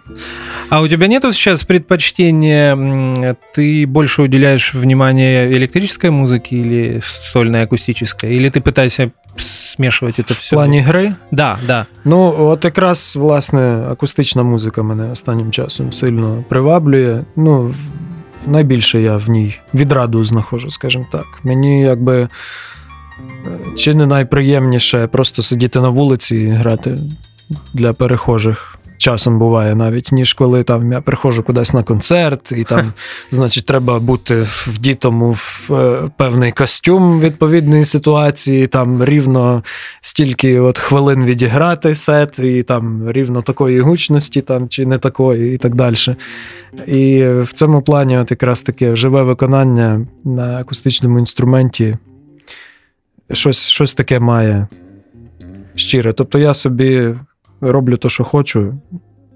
[0.70, 2.76] А у тебя нету сейчас предпочтения,
[3.58, 8.36] ты больше уделяешь внимание электрической музыке или сольной акустической?
[8.36, 10.56] Или ты пытаешься смешувати це все.
[10.56, 11.14] В плані гри?
[11.32, 11.86] Да, да.
[12.06, 17.24] Ну, от якраз, власне, акустична музика мене останнім часом сильно приваблює.
[17.36, 17.74] Ну,
[18.48, 21.26] найбільше я в ній відраду знаходжу, скажімо так.
[21.44, 22.28] Мені якби е,
[23.77, 26.99] чи не найприємніше просто сидіти на вулиці і грати
[27.75, 32.93] для перехожих часом буває навіть, ніж коли там я приходжу кудись на концерт, і там,
[33.31, 39.63] значить, треба бути вдітому в е, певний костюм відповідної ситуації, там рівно
[40.01, 45.59] стільки от хвилин відіграти сет, і там рівно такої гучності, там чи не такої, і
[45.59, 45.97] так далі.
[46.87, 51.97] І в цьому плані, от якраз таке живе виконання на акустичному інструменті.
[53.33, 54.67] Щось щось таке має
[55.75, 56.13] щире.
[56.13, 57.15] Тобто я собі
[57.61, 58.75] роблю те, що хочу.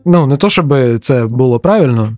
[0.05, 2.16] Ну, не то, щоб це було правильно.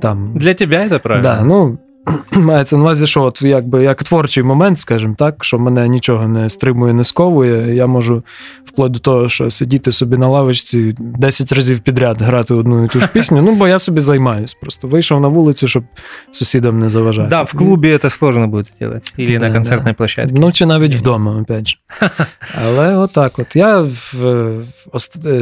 [0.00, 1.22] Там, Для тебе це правильно.
[1.22, 1.78] Да, ну,
[2.32, 6.48] Мається на увазі, що от якби як творчий момент, скажімо так, що мене нічого не
[6.48, 7.74] стримує, не сковує.
[7.74, 8.22] Я можу
[8.64, 13.00] вплоть до того, що сидіти собі на лавочці 10 разів підряд грати одну і ту
[13.00, 13.42] ж пісню.
[13.42, 14.54] Ну, бо я собі займаюсь.
[14.54, 15.84] Просто вийшов на вулицю, щоб
[16.30, 17.28] сусідам не заважати.
[17.28, 19.10] Да, в клубі це складно буде зробити.
[19.18, 19.94] Або да, на концертній да.
[19.94, 20.34] площадці.
[20.38, 21.76] Ну, чи навіть вдома, опять же.
[22.66, 23.56] Але отак от.
[23.56, 23.80] Я
[24.12, 24.52] в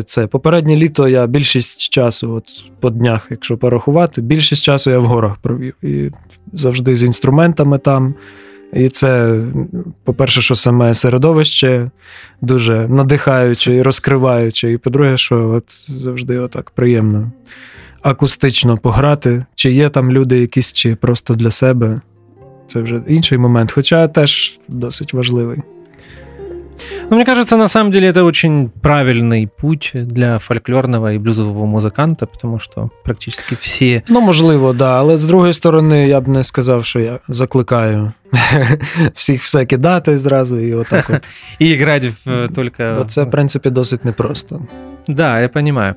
[0.07, 2.45] це попереднє літо я більшість часу, от
[2.81, 5.75] по днях, якщо порахувати, більшість часу я в горах провів.
[5.83, 6.11] І
[6.55, 8.15] завжди з інструментами там.
[8.73, 9.41] І це,
[10.05, 11.91] по-перше, що саме середовище
[12.41, 14.73] дуже надихаюче і розкриваюче.
[14.73, 17.31] І по-друге, що от завжди отак приємно
[18.03, 19.45] акустично пограти.
[19.55, 22.01] Чи є там люди якісь, чи просто для себе.
[22.67, 25.59] Це вже інший момент, хоча теж досить важливий.
[27.10, 32.28] Ну, мне кажется, на самом деле это очень правильный путь для фольклорного и блюзового музиканта,
[32.42, 34.02] тому що практично всі.
[34.08, 35.00] Ну, можливо, да.
[35.00, 38.12] Але з другої сторони, я б не сказав, що я закликаю
[39.14, 41.30] всіх все кидати зразу і отак от.
[41.60, 42.96] І грати в только...
[42.98, 44.62] Бо це, в принципі, досить непросто.
[45.08, 45.96] Да, я понимаю.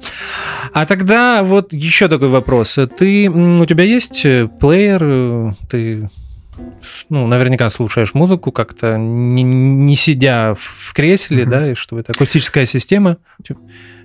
[0.72, 2.78] А тогда вот еще такой вопрос.
[2.78, 3.28] Ты,
[3.62, 4.26] у тебя есть
[4.60, 5.00] плеер,
[5.70, 6.08] ты
[7.09, 11.49] ну, наверняка слушаешь музыку как-то, не, не сидя в кресле, mm-hmm.
[11.49, 13.17] да, и что это акустическая система.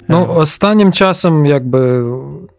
[0.08, 2.04] Ну, останнім часом, якби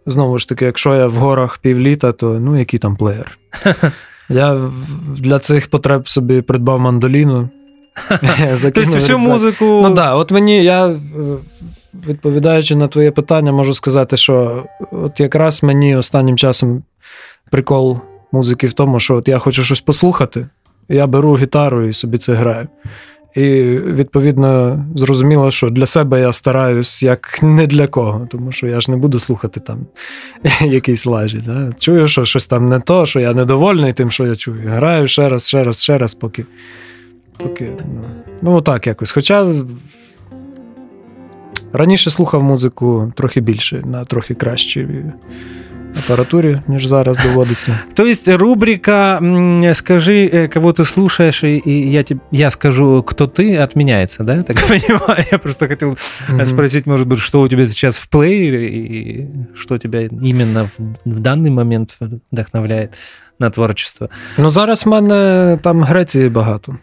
[0.05, 3.37] знову ж таки, якщо я в горах півліта, то ну який там плеєр.
[4.29, 4.69] Я
[5.17, 7.49] для цих потреб собі придбав мандоліну.
[8.61, 9.65] Тобто всю музику.
[9.65, 10.95] Ну так, да, от мені я,
[12.07, 16.83] відповідаючи на твоє питання, можу сказати, що от якраз мені останнім часом
[17.51, 17.99] прикол
[18.33, 20.47] музики в тому, що от я хочу щось послухати,
[20.89, 22.67] я беру гітару і собі це граю.
[23.35, 23.41] І
[23.77, 28.91] відповідно зрозуміло, що для себе я стараюсь як не для кого, тому що я ж
[28.91, 29.85] не буду слухати там
[30.61, 31.43] якісь лажі.
[31.45, 31.69] Да?
[31.79, 34.61] Чую, що щось там не то, що я недовольний тим, що я чую.
[34.65, 36.45] Граю ще раз, ще раз, ще раз, поки.
[37.37, 37.71] поки
[38.41, 39.11] Ну, ну так якось.
[39.11, 39.47] Хоча
[41.73, 44.87] раніше слухав музику трохи більше, на трохи кращі
[45.98, 47.78] аппаратуре, ніж зараз доводиться.
[47.94, 49.20] То есть рубрика
[49.74, 54.42] «Скажи, э, кого ты слушаешь, и я, тебе, я скажу, кто ты» отменяется, да?
[54.42, 55.24] Так понимаю.
[55.32, 56.44] Я просто хотел mm-hmm.
[56.44, 61.20] спросить, может быть, что у тебя сейчас в плеере, и что тебя именно в, в
[61.20, 61.96] данный момент
[62.32, 62.94] вдохновляет
[63.38, 64.08] на творчество.
[64.38, 66.76] Ну, зараз в мене там Греції багато.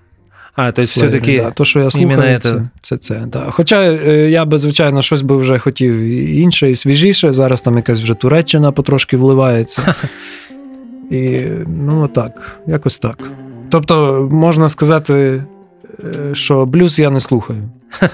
[0.54, 3.22] А, то есть все-таки да, то, що я слухаю, це, це це.
[3.26, 3.50] Да.
[3.50, 5.94] Хоча е, я би, звичайно, щось би вже хотів
[6.38, 7.32] інше і свіжіше.
[7.32, 9.94] Зараз там якась вже Туреччина потрошки вливається.
[11.10, 13.30] І ну так, якось так.
[13.68, 15.44] Тобто, можна сказати,
[16.04, 17.62] е, що блюз я не слухаю.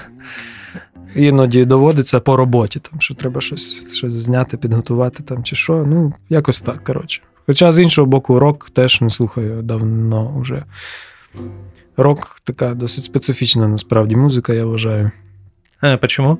[1.15, 5.85] Іноді доводиться по роботі, там, що треба щось щось зняти, підготувати там, чи що.
[5.87, 7.21] Ну, якось так, коротше.
[7.45, 10.63] Хоча з іншого боку, рок теж не слухаю давно вже.
[11.97, 15.11] Рок така досить специфічна насправді музика, я вважаю.
[15.81, 16.37] А, Чому?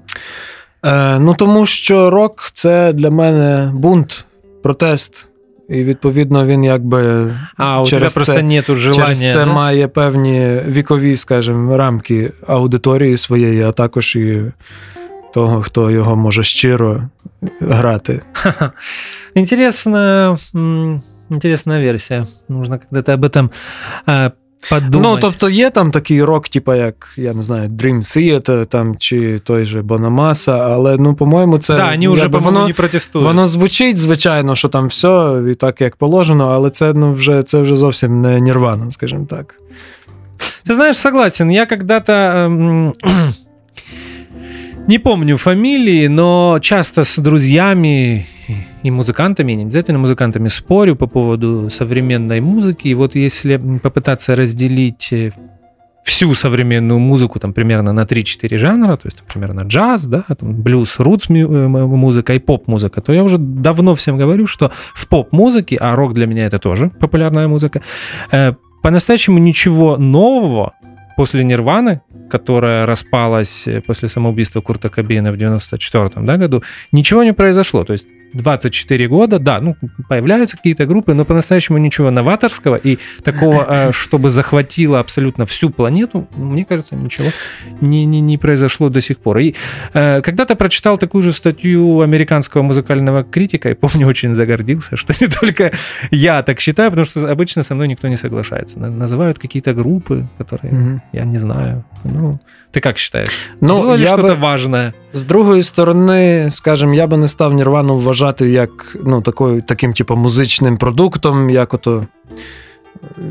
[0.86, 4.26] Е, Ну, тому що рок це для мене бунт,
[4.64, 5.28] протест.
[5.70, 9.46] І відповідно він якби а, через у тебе це, просто нету желання, через це да?
[9.46, 14.42] має певні вікові, скажімо, рамки аудиторії своєї, а також і
[15.34, 17.04] того, хто його може щиро
[17.60, 18.22] грати.
[19.36, 20.38] Інтересна,
[21.32, 22.28] інтересна версія.
[22.50, 23.50] Нужно когда-то об этом
[24.70, 25.04] подумать.
[25.04, 29.40] Ну, тобто є там такий рок, типу, як, я не знаю, Dream Theater там, чи
[29.40, 31.76] той же Бонамаса, але, ну, по-моєму, це.
[31.76, 33.28] Да, вони вже, воно, не протестують.
[33.28, 37.62] Воно звучить, звичайно, що там все і так, як положено, але це, ну, вже, це
[37.62, 39.56] вже зовсім не нірвана, скажімо так.
[40.68, 41.50] Ты знаешь, согласен.
[41.50, 42.94] Я когда-то эм,
[44.88, 48.26] не помню фамилии, но часто с друзьями
[48.84, 52.88] и музыкантами, не обязательно музыкантами, спорю по поводу современной музыки.
[52.88, 55.32] И вот если попытаться разделить э,
[56.04, 61.00] всю современную музыку там примерно на 3-4 жанра, то есть примерно джаз, да, там, блюз,
[61.00, 65.96] рутс э, музыка и поп-музыка, то я уже давно всем говорю, что в поп-музыке, а
[65.96, 67.82] рок для меня это тоже популярная музыка,
[68.32, 70.74] э, по-настоящему ничего нового
[71.18, 77.84] после Нирваны, которая распалась после самоубийства Курта Кобейна в 94 да, году, ничего не произошло.
[77.84, 79.76] То есть 24 года, да, ну,
[80.08, 86.28] появляются какие-то группы, но по-настоящему ничего новаторского и такого, э, чтобы захватило абсолютно всю планету,
[86.36, 87.30] мне кажется, ничего
[87.82, 89.40] не, не, не произошло до сих пор.
[89.40, 89.56] И
[89.94, 95.28] э, когда-то прочитал такую же статью американского музыкального критика, и помню, очень загордился, что не
[95.28, 95.72] только
[96.12, 98.80] я так считаю, потому что обычно со мной никто не соглашается.
[98.80, 101.00] Называют какие-то группы, которые mm-hmm.
[101.14, 101.86] я не знаю.
[102.18, 102.40] Ну,
[102.72, 103.30] Ти як вважаєш?
[103.62, 104.94] Ну, Було ли би, важне?
[105.14, 110.16] З другої сторони, скажімо, я би не став Нірвану вважати як ну, такою, таким, типу,
[110.16, 112.08] музичним продуктом, як ото.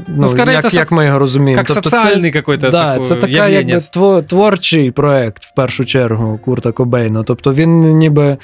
[0.08, 1.60] Ну, ну як, як ми його розуміємо.
[1.60, 6.72] Як тобто соціальний це, якийсь да, це така якби творчий проект, в першу чергу, Курта
[6.72, 7.22] Кобейна.
[7.22, 8.36] Тобто він ніби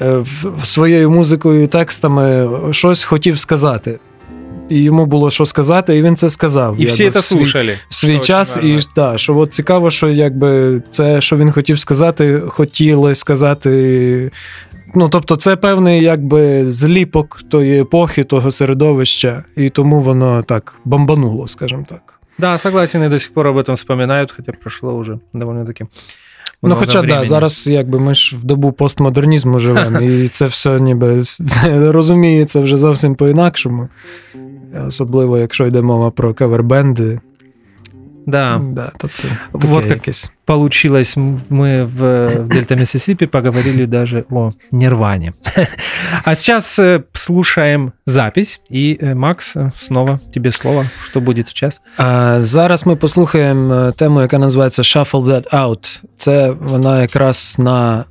[0.00, 0.24] е,
[0.64, 3.98] своєю музикою і текстами щось хотів сказати
[4.68, 6.76] і йому було що сказати, і він це сказав.
[6.80, 7.78] І всі це слушали.
[7.88, 8.58] В свій час.
[8.62, 14.30] І да, що от цікаво, що якби це, що він хотів сказати, хотіли сказати.
[14.94, 21.48] Ну, тобто, це певний якби зліпок тої епохи, того середовища, і тому воно так бомбануло,
[21.48, 22.20] скажімо так.
[22.38, 25.86] Да, согласен, и до сих пор об этом вспоминают, хотя прошло уже довольно-таки
[26.68, 30.80] Ну, хоча так, да, зараз якби ми ж в добу постмодернізму живемо, і це все
[30.80, 31.24] ніби
[31.64, 33.88] розуміється вже зовсім по-інакшому.
[34.86, 37.20] Особливо, якщо йде мова про кавербенди.
[38.27, 38.61] Да.
[38.61, 39.23] Да, тобто,
[39.53, 40.31] Вот таке как- якесь.
[40.45, 45.33] Получилось, мы в, в Дельта Миссисипи поговорили даже о нирване.
[46.23, 48.61] А сейчас э, слушаем запись.
[48.69, 50.85] И, э, Макс, э, снова тебе слово.
[51.05, 51.81] Что будет сейчас?
[51.97, 56.01] А, зараз ми послухаємо е, тему, яка називається Shuffle That Out.
[56.17, 58.05] Це вона якраз на.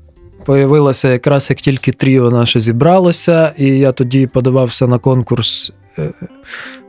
[0.45, 6.11] Появилася якраз як тільки тріо наше зібралося, і я тоді подавався на конкурс, е,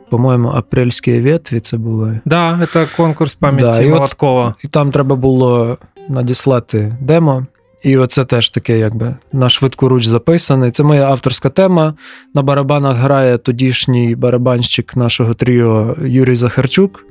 [0.09, 2.19] по-моєму, апрельські ветві це були.
[2.25, 4.55] Да, это конкурс памяти Да, Молоткова.
[4.63, 5.77] І там треба було
[6.09, 7.45] надіслати демо.
[7.83, 10.71] І оце теж таке, якби на швидку руч записаний.
[10.71, 11.93] Це моя авторська тема.
[12.33, 17.05] На барабанах грає тодішній барабанщик нашого тріо Юрій Захарчук.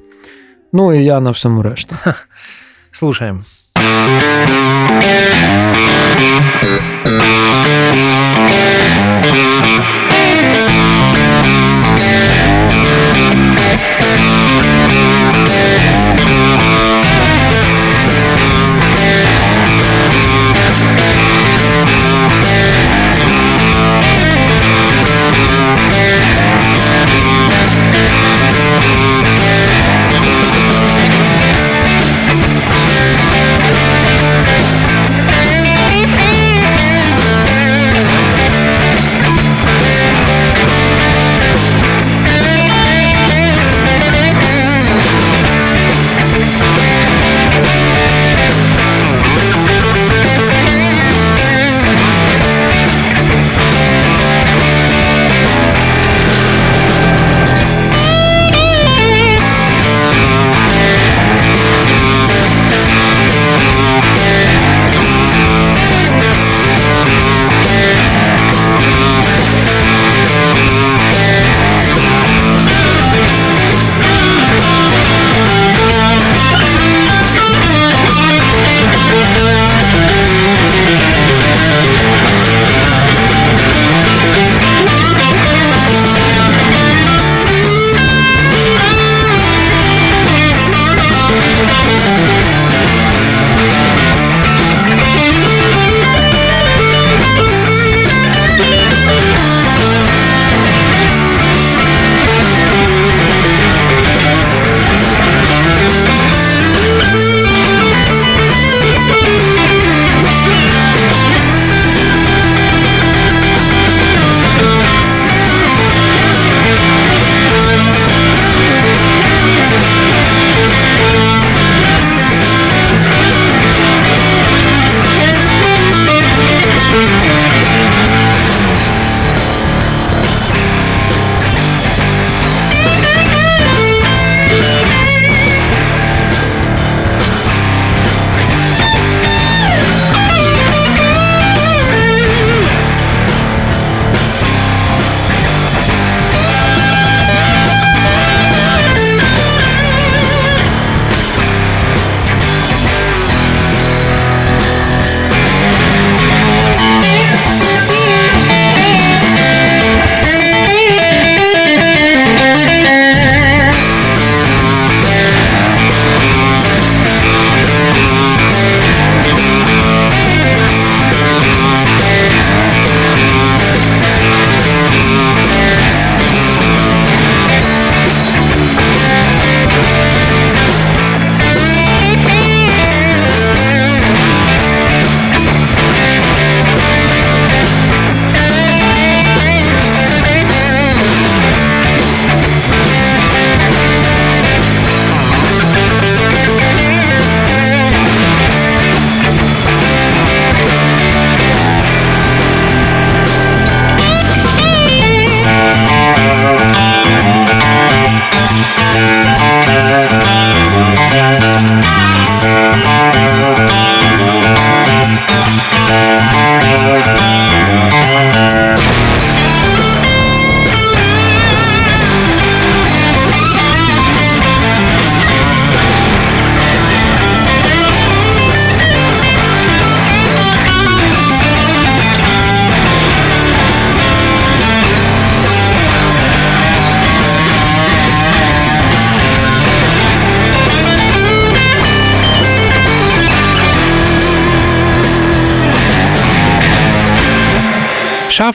[0.72, 1.94] Ну і я на всьому решті.
[2.92, 3.44] Слушаем.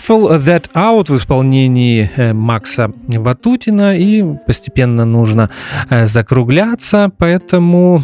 [0.09, 5.51] Shuffle That Out в исполнении э, Макса Ватутина, и постепенно нужно
[5.89, 8.01] э, закругляться, поэтому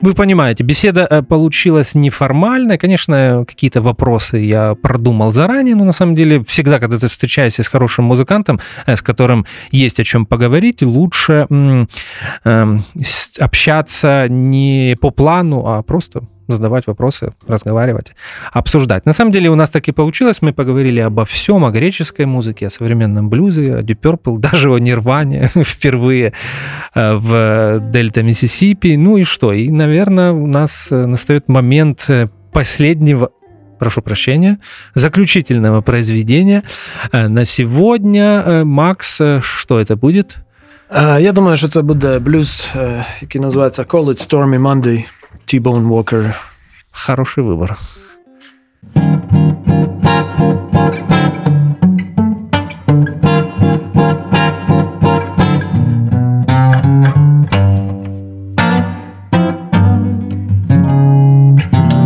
[0.00, 2.78] вы понимаете, беседа э, получилась неформальная.
[2.78, 7.68] Конечно, какие-то вопросы я продумал заранее, но на самом деле всегда, когда ты встречаешься с
[7.68, 12.84] хорошим музыкантом, с которым есть о чем поговорить, лучше эм,
[13.40, 16.22] общаться не по плану, а просто
[16.52, 18.14] задавать вопросы, разговаривать,
[18.52, 19.06] обсуждать.
[19.06, 20.42] На самом деле у нас так и получилось.
[20.42, 24.78] Мы поговорили обо всем, о греческой музыке, о современном блюзе, о Deep Purple, даже о
[24.78, 26.32] Нирване впервые
[26.94, 28.96] э, в Дельта Миссисипи.
[28.96, 29.52] Ну и что?
[29.52, 33.30] И, наверное, у нас э, настает момент э, последнего
[33.78, 34.58] прошу прощения,
[34.94, 36.62] заключительного произведения.
[37.12, 40.38] На сегодня, Макс, что это будет?
[40.94, 42.70] Я думаю, що це буде блюз,
[43.20, 45.04] який називається Call It Stormy Monday.
[45.45, 46.35] T-Bone Walker.
[46.91, 47.77] Хороший выбор.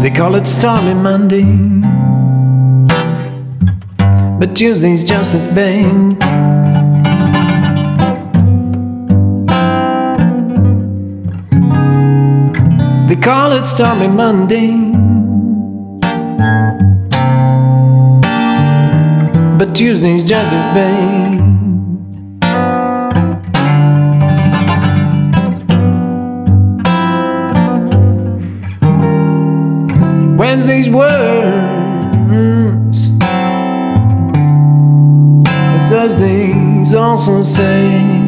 [0.01, 1.45] They call it Stormy Monday,
[4.39, 6.54] but Tuesday's just as bad.
[13.16, 14.92] They call it Stormy Monday.
[19.58, 21.40] But Tuesday's just as bad.
[30.38, 31.48] Wednesday's words.
[35.88, 38.25] Thursday's also say.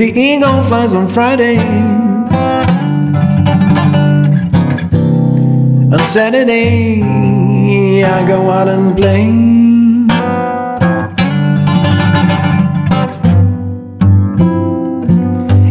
[0.00, 1.58] The eagle flies on Friday.
[5.92, 7.02] On Saturday,
[8.02, 9.26] I go out and play.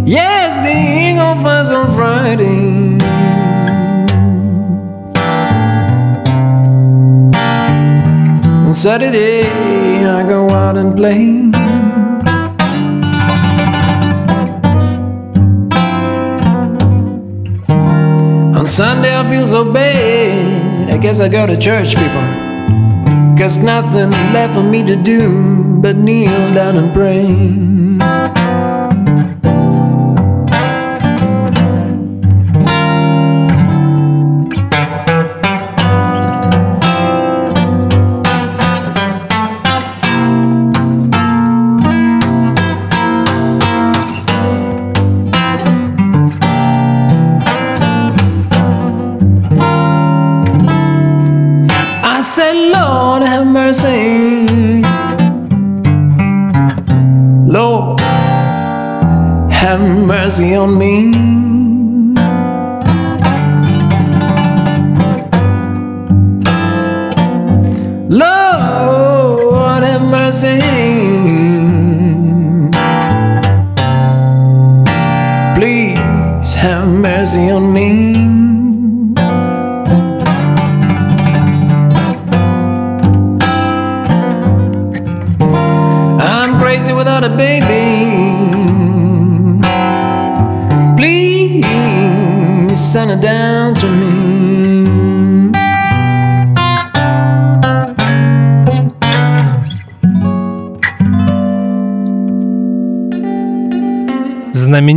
[0.06, 3.00] Yes, the eagle flies on Friday.
[8.68, 9.42] On Saturday,
[10.06, 11.49] I go out and play.
[18.80, 20.94] Sunday I feel so bad.
[20.94, 22.24] I guess I go to church, people.
[23.38, 27.89] Cause nothing left for me to do but kneel down and pray.
[60.40, 61.12] Mercy on me.
[68.10, 70.60] Lord, have mercy.
[75.58, 77.69] Please have mercy on me.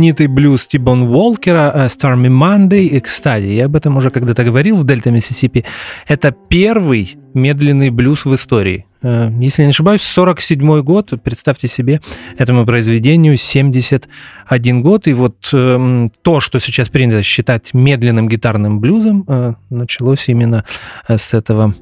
[0.03, 2.83] Знаменитый блюз Тибон Уолкера «Stormy Monday».
[2.83, 5.63] И, кстати, я об этом уже когда-то говорил в Дельта Миссисипи.
[6.07, 8.85] Это первый медленный блюз в истории.
[9.01, 12.01] Э, если не ошибаюсь, 47 год, представьте себе,
[12.37, 19.23] этому произведению 71 год, и вот э, то, что сейчас принято считать медленным гитарным блюзом,
[19.25, 20.65] э, началось именно
[21.07, 21.73] э, с этого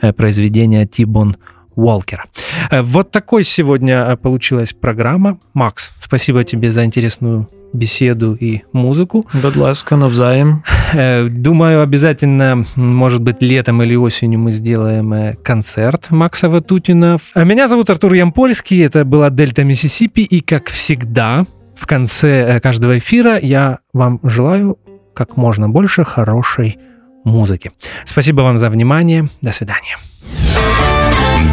[0.00, 1.36] э, произведения Тибон
[1.74, 2.24] Уолкера.
[2.70, 5.38] Э, вот такой сегодня получилась программа.
[5.52, 9.26] Макс, спасибо тебе за интересную беседу и музыку.
[9.32, 10.64] Будь ласка, навзаем.
[10.92, 17.18] Э, думаю, обязательно, может быть, летом или осенью мы сделаем э, концерт Макса Ватутина.
[17.34, 22.98] А меня зовут Артур Ямпольский, это была Дельта Миссисипи, и, как всегда, в конце каждого
[22.98, 24.78] эфира я вам желаю
[25.14, 26.78] как можно больше хорошей
[27.24, 27.72] музыки.
[28.04, 29.28] Спасибо вам за внимание.
[29.42, 29.96] До свидания.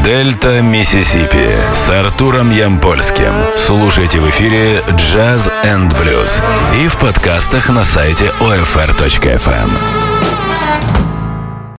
[0.04, 3.34] Дельта Миссисипи с Артуром Ямпольским.
[3.56, 6.44] Слушайте в эфире Jazz and Blues
[6.82, 10.53] и в подкастах на сайте OFR.FM.